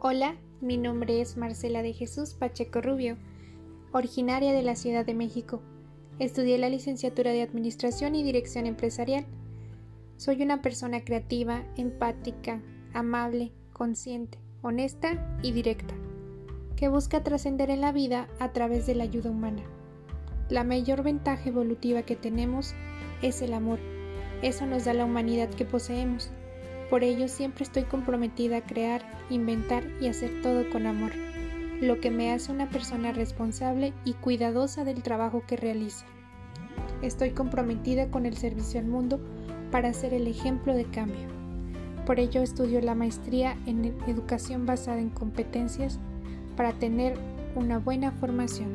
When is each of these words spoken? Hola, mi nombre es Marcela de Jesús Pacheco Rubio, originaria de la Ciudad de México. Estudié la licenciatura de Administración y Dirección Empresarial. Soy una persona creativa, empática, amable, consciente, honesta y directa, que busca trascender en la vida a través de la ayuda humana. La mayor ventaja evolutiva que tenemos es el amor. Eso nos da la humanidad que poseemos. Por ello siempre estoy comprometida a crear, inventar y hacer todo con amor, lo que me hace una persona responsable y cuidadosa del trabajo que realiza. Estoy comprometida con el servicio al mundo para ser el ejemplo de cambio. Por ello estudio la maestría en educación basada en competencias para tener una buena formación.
Hola, 0.00 0.36
mi 0.60 0.76
nombre 0.76 1.20
es 1.20 1.36
Marcela 1.36 1.82
de 1.82 1.92
Jesús 1.92 2.32
Pacheco 2.32 2.80
Rubio, 2.80 3.16
originaria 3.90 4.52
de 4.52 4.62
la 4.62 4.76
Ciudad 4.76 5.04
de 5.04 5.12
México. 5.12 5.60
Estudié 6.20 6.56
la 6.56 6.68
licenciatura 6.68 7.32
de 7.32 7.42
Administración 7.42 8.14
y 8.14 8.22
Dirección 8.22 8.66
Empresarial. 8.66 9.26
Soy 10.16 10.40
una 10.40 10.62
persona 10.62 11.00
creativa, 11.00 11.64
empática, 11.76 12.62
amable, 12.94 13.50
consciente, 13.72 14.38
honesta 14.62 15.36
y 15.42 15.50
directa, 15.50 15.96
que 16.76 16.86
busca 16.86 17.24
trascender 17.24 17.68
en 17.68 17.80
la 17.80 17.90
vida 17.90 18.28
a 18.38 18.52
través 18.52 18.86
de 18.86 18.94
la 18.94 19.02
ayuda 19.02 19.30
humana. 19.30 19.64
La 20.48 20.62
mayor 20.62 21.02
ventaja 21.02 21.48
evolutiva 21.48 22.02
que 22.02 22.14
tenemos 22.14 22.72
es 23.20 23.42
el 23.42 23.52
amor. 23.52 23.80
Eso 24.42 24.64
nos 24.64 24.84
da 24.84 24.94
la 24.94 25.06
humanidad 25.06 25.48
que 25.48 25.64
poseemos. 25.64 26.30
Por 26.90 27.04
ello 27.04 27.28
siempre 27.28 27.64
estoy 27.64 27.82
comprometida 27.82 28.58
a 28.58 28.64
crear, 28.64 29.02
inventar 29.28 29.84
y 30.00 30.06
hacer 30.08 30.40
todo 30.42 30.68
con 30.70 30.86
amor, 30.86 31.12
lo 31.80 32.00
que 32.00 32.10
me 32.10 32.32
hace 32.32 32.50
una 32.50 32.70
persona 32.70 33.12
responsable 33.12 33.92
y 34.04 34.14
cuidadosa 34.14 34.84
del 34.84 35.02
trabajo 35.02 35.42
que 35.46 35.56
realiza. 35.56 36.06
Estoy 37.02 37.30
comprometida 37.30 38.10
con 38.10 38.24
el 38.24 38.36
servicio 38.36 38.80
al 38.80 38.86
mundo 38.86 39.20
para 39.70 39.92
ser 39.92 40.14
el 40.14 40.26
ejemplo 40.26 40.74
de 40.74 40.84
cambio. 40.84 41.28
Por 42.06 42.18
ello 42.18 42.42
estudio 42.42 42.80
la 42.80 42.94
maestría 42.94 43.56
en 43.66 43.84
educación 44.06 44.64
basada 44.64 44.98
en 44.98 45.10
competencias 45.10 45.98
para 46.56 46.72
tener 46.72 47.18
una 47.54 47.78
buena 47.78 48.12
formación. 48.12 48.68